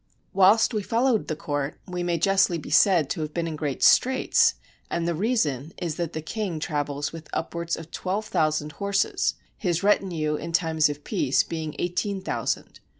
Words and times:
Whilst 0.33 0.73
we 0.73 0.81
followed 0.81 1.27
the 1.27 1.35
court, 1.35 1.79
we 1.87 2.01
may 2.01 2.17
justly 2.17 2.57
be 2.57 2.71
said 2.71 3.07
to 3.11 3.21
have 3.21 3.35
been 3.35 3.45
in 3.45 3.55
great 3.55 3.83
straits, 3.83 4.55
and 4.89 5.07
the 5.07 5.13
reason 5.13 5.73
is 5.77 5.97
that 5.97 6.13
the 6.13 6.23
king 6.23 6.59
travels 6.59 7.13
with 7.13 7.29
upwards 7.33 7.77
of 7.77 7.91
twelve 7.91 8.25
thousand 8.25 8.71
horses, 8.81 9.35
his 9.59 9.83
retinue 9.83 10.33
in 10.37 10.53
time 10.53 10.79
of 10.89 11.03
peace 11.03 11.43
being 11.43 11.75
eighteen 11.77 12.19
thousand. 12.19 12.79